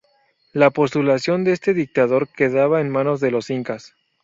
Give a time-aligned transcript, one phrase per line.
[0.51, 3.93] La postulación de este dictador quedaba en manos de los incas.